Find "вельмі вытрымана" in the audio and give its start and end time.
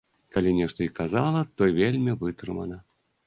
1.79-2.81